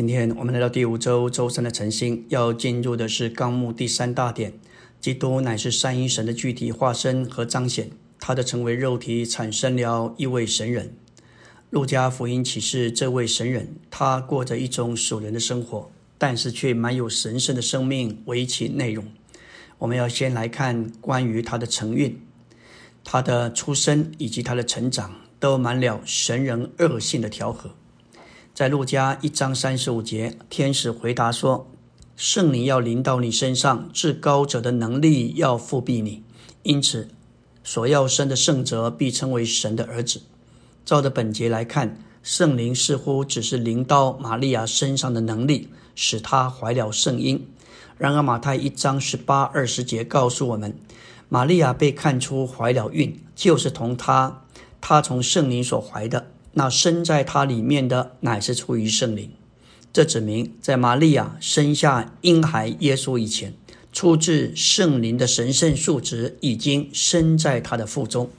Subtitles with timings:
[0.00, 4.54] 今天我们来到第五周周三的晨星，要进入的是纲目第三大点。
[4.98, 10.96] 基督乃是三一神的具体化身和彰显，他的成为肉体产生了一位神人。
[11.68, 19.04] 路加福音启示这位神人，他过着一种属人的生活，但是却满有神圣的生命为其内容。
[19.76, 22.18] 我们要先来看关于他的成运、
[23.04, 27.72] 他的出生以及他的成长，都满了神人恶性的调和。
[28.52, 31.66] 在路加一章三十五节，天使回答说
[32.16, 36.22] ：“圣灵要临到你身上，至高者的能力要复庇你，
[36.62, 37.08] 因此
[37.64, 40.22] 所要生的圣者必称为神的儿子。”
[40.84, 47.46] 照着本节来看，圣灵似乎只是临到玛利亚身上的能力，使她怀了圣婴。
[47.96, 50.76] 然而马太一章十八二十节告诉我们，
[51.28, 54.42] 玛利亚被看出怀了孕，就是同她，
[54.80, 56.26] 她从圣灵所怀的。
[56.52, 59.30] 那生在他里面的乃是出于圣灵，
[59.92, 63.54] 这指明在玛利亚生下婴孩耶稣以前，
[63.92, 68.30] 出自圣灵的神圣数值已经生在他的腹中。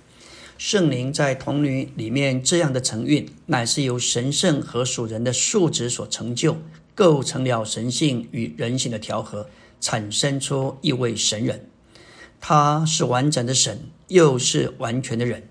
[0.58, 6.58] 圣灵在童女里面这样的成运，乃是由神圣和属人的数值所成就，
[6.94, 11.66] 构成了神性与人性的调和，产生出一位神人。
[12.40, 15.48] 他是完整的神，又是完全的人。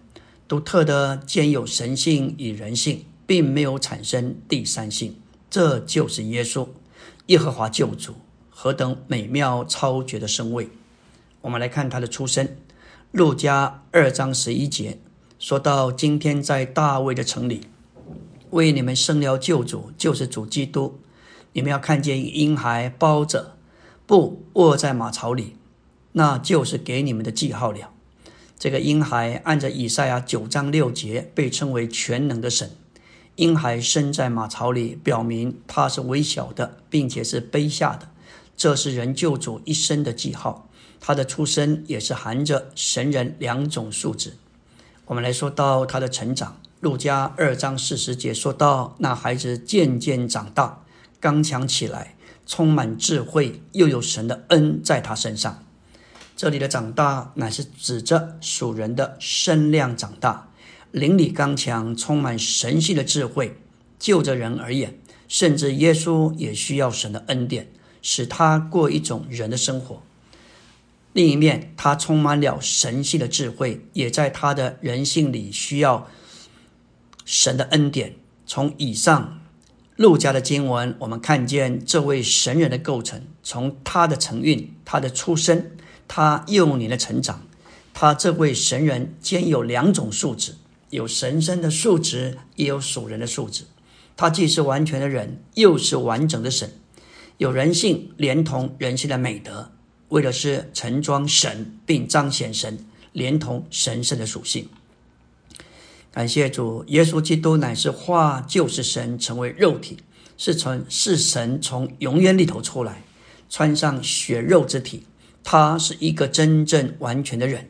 [0.51, 5.15] 独特的兼有神性与人性，并没有产生第三性，
[5.49, 6.67] 这就是耶稣，
[7.27, 8.17] 耶和华救主，
[8.51, 10.69] 何等美妙超绝的身位！
[11.43, 12.57] 我们来看他的出生，
[13.13, 14.99] 路加二章十一节
[15.39, 17.69] 说到：今天在大卫的城里，
[18.51, 20.99] 为你们生了救主，就是主基督。
[21.53, 23.57] 你们要看见婴孩包着
[24.05, 25.55] 布卧在马槽里，
[26.11, 27.93] 那就是给你们的记号了。
[28.61, 32.71] 这个婴孩按着以赛亚九章六节被称为全能的神。
[33.37, 38.11] 婴孩生在马槽里，表明他是微小的，并且是卑下的。
[38.59, 40.69] 这是人救主一生的记号。
[41.01, 44.35] 他的出生也是含着神人两种素质。
[45.07, 50.83] 我们来说到他的成长，路加二章四十节说到，那孩子渐渐长大，
[51.19, 52.15] 刚强起来，
[52.47, 55.65] 充满智慧，又有神的恩在他身上。
[56.41, 60.49] 这里的长大乃是指着属人的身量长大，
[60.91, 63.59] 灵里刚强，充满神性的智慧。
[63.99, 64.99] 就着人而言，
[65.29, 67.69] 甚至耶稣也需要神的恩典，
[68.01, 70.03] 使他过一种人的生活。
[71.13, 76.09] 另一面，他充满了神性的智慧，也在他的人性里需要
[77.27, 78.15] 神的恩典。
[78.47, 79.43] 从以上
[79.97, 85.73] 路加的经文，我们看见这位神人的构成，从他的成运，他的出生。
[86.13, 87.47] 他幼年的成长，
[87.95, 90.57] 他这位神人兼有两种素质，
[90.91, 93.63] 有神圣的素质，也有属人的素质。
[94.17, 96.73] 他既是完全的人，又是完整的神，
[97.37, 99.71] 有人性连同人性的美德，
[100.09, 104.69] 为的是盛装神，并彰显神，连同神圣的属性。
[106.11, 109.99] 感谢主，耶稣基督乃是化就是神成为肉体，
[110.37, 113.05] 是从是神从永远里头出来，
[113.49, 115.05] 穿上血肉之体。
[115.53, 117.69] 他是一个真正完全的人，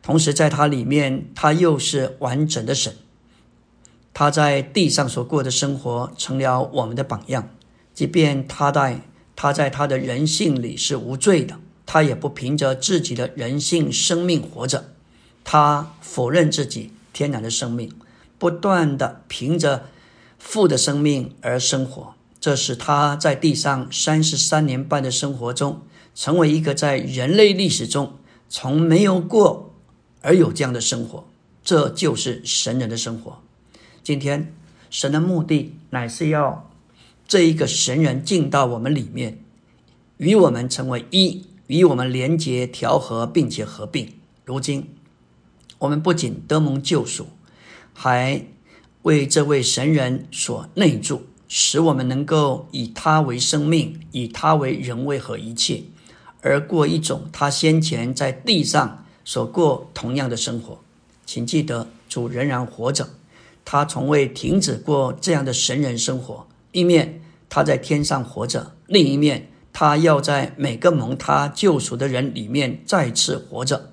[0.00, 2.96] 同时在他里面，他又是完整的神。
[4.14, 7.50] 他在地上所过的生活成了我们的榜样。
[7.92, 9.02] 即便他在
[9.36, 14.94] 他在他的人性里是无罪的，他也不凭着自己的人性生命活着。
[15.44, 17.92] 他否认自己天然的生命，
[18.38, 19.90] 不断的凭着
[20.38, 22.14] 父的生命而生活。
[22.40, 25.82] 这是他在地上三十三年半的生活中。
[26.16, 28.14] 成为一个在人类历史中
[28.48, 29.74] 从没有过
[30.22, 31.28] 而有这样的生活，
[31.62, 33.42] 这就是神人的生活。
[34.02, 34.52] 今天，
[34.88, 36.70] 神的目的乃是要
[37.28, 39.38] 这一个神人进到我们里面，
[40.16, 44.14] 与我们成为一，与我们连结调和，并且合并。
[44.46, 44.88] 如今，
[45.80, 47.26] 我们不仅得蒙救赎，
[47.92, 48.46] 还
[49.02, 55.82] 为这位神人所内住，使我们能够以他为生命，以他为人位和一切。
[56.46, 60.78] 而过一种他先前在地上所过同样的生活，
[61.26, 63.08] 请记得主仍然活着，
[63.64, 66.46] 他从未停止过这样的神人生活。
[66.70, 73.92] 一面他在天上活着，另一面他要在每个蒙他救赎的人里面再次活着。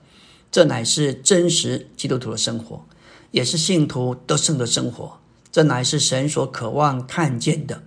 [0.51, 2.85] 这乃是真实基督徒的生活，
[3.31, 5.17] 也是信徒得胜的生活。
[5.51, 7.81] 这乃是神所渴望看见的，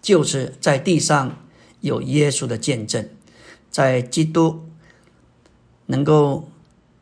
[0.00, 1.36] 就是在地上
[1.80, 3.08] 有耶稣的见证。
[3.72, 4.68] 在基督
[5.86, 6.48] 能够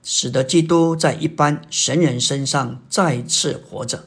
[0.03, 4.07] 使得基督在一般神人身上再次活着，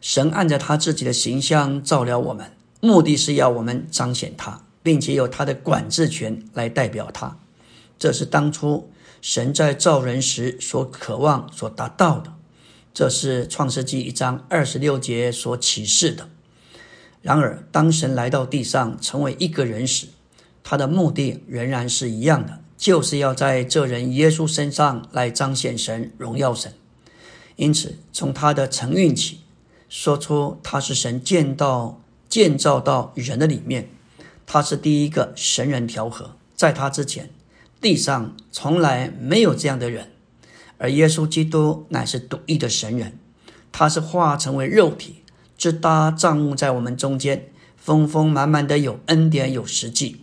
[0.00, 7.36] 神按着他自己的形象造了我们，目的是要我们彰显他，并且有他的管制权来代表他。
[7.98, 8.90] 这是当初
[9.20, 12.32] 神在造人时所渴望、所达到的。
[12.94, 16.30] 这是创世纪一章二十六节所启示的。
[17.20, 20.06] 然而，当神来到地上成为一个人时，
[20.68, 26.72] 他的目的仍然是一样的，就是要在这人耶稣身上来彰显神、荣耀神。
[27.54, 29.42] 因此，从他的承运起，
[29.88, 33.88] 说出他是神建造建造到人的里面，
[34.44, 37.30] 他是第一个神人调和，在他之前，
[37.80, 40.10] 地上从来没有这样的人。
[40.78, 43.16] 而耶稣基督乃是独一的神人，
[43.70, 45.22] 他是化成为肉体，
[45.56, 50.22] 直搭帐幕在我们中间，丰丰满满的有恩典有实际。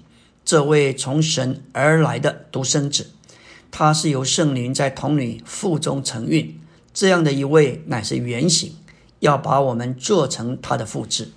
[0.53, 3.07] 这位从神而来的独生子，
[3.71, 6.59] 他是由圣灵在童女腹中承运，
[6.93, 8.75] 这样的一位乃是原型，
[9.17, 11.29] 要把我们做成他的复制。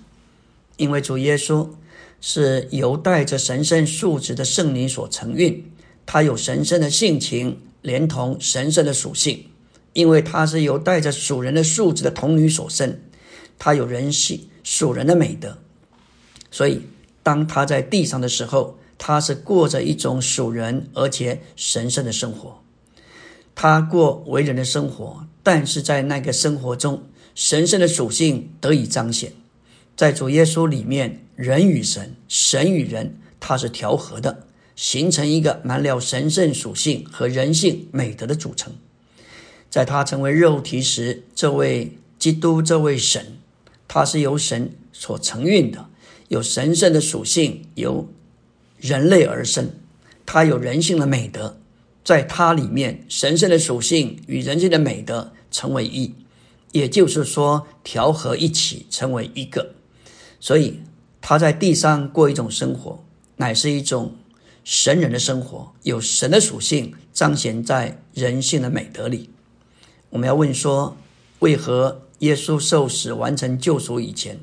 [0.75, 1.67] 因为主耶稣
[2.21, 5.65] 是由带着神圣素质的圣灵所承运，
[6.05, 7.59] 他有神圣的性情。
[7.81, 9.45] 连同神圣的属性，
[9.93, 12.99] 因为他是由带着属人的素质的童女所生，
[13.57, 15.57] 他有人性属人的美德，
[16.51, 16.81] 所以
[17.23, 22.61] 当他在地上的时候，他是过着一种属人而且神圣的生活。
[23.55, 27.03] 他过为人的生活，但是在那个生活中，
[27.33, 29.33] 神圣的属性得以彰显。
[29.95, 34.43] 在主耶稣里面，人与神，神与人，他是调和的。
[34.75, 38.75] 形成一个满了神圣属性和人性美德的组成。
[39.71, 43.39] 在他成为肉体时，这位基督，这位神，
[43.87, 45.89] 他是由神所承运的，
[46.27, 48.07] 有神圣的属性，由
[48.79, 49.71] 人类而生。
[50.25, 51.57] 他有人性的美德，
[52.03, 56.13] 在他里面，神圣的属性与人性的美德成为一，
[56.71, 59.73] 也就是说，调和一起成为一个。
[60.39, 60.81] 所以
[61.21, 63.03] 他在地上过一种生活，
[63.37, 64.15] 乃是一种。
[64.69, 69.29] 神人的生活有神的属性彰显在人性的美德里。
[70.09, 70.97] 我们要问说，
[71.39, 74.37] 为何耶稣受死完成救赎以前，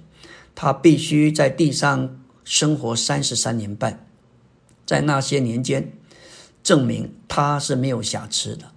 [0.55, 4.07] 他必须在地上生活三十三年半？
[4.87, 5.93] 在那些年间，
[6.63, 8.73] 证明他是没有瑕疵的。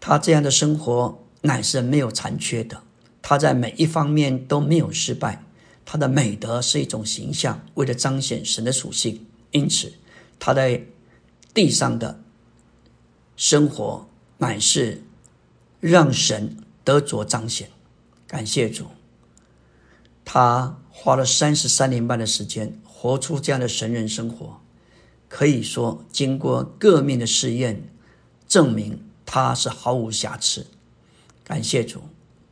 [0.00, 2.82] 他这样的生活乃是没有残缺的。
[3.20, 5.44] 他在每一方面都没有失败。
[5.84, 9.92] 他的美德是一种形象，为了彰显神的属性，因此。
[10.38, 10.84] 他在
[11.54, 12.20] 地上的
[13.36, 14.06] 生活，
[14.36, 15.02] 乃是
[15.80, 17.70] 让神得着彰显。
[18.26, 18.84] 感谢主，
[20.24, 24.60] 他花了三十三年半的时间，活出这样的神人生活。
[25.28, 27.88] 可以说，经过各面的试验，
[28.46, 30.66] 证明他是毫无瑕疵。
[31.44, 32.02] 感谢主，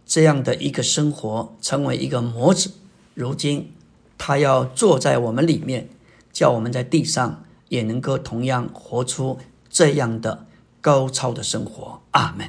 [0.05, 2.73] 这样的一个生活成为一个模子。
[3.15, 3.73] 如今，
[4.19, 5.89] 他要坐在我们里面，
[6.33, 7.43] 叫我们在地上。
[7.69, 10.47] 也能够同样活出这样的
[10.81, 12.01] 高超的生活。
[12.13, 12.49] 阿门。